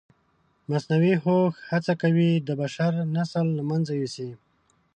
مصنوعي 0.69 1.13
هوښ 1.23 1.53
هڅه 1.71 1.93
کوي 2.01 2.29
د 2.47 2.49
بشر 2.61 2.91
نسل 3.15 3.47
له 3.57 3.63
منځه 3.69 3.91
یوسي. 3.99 4.29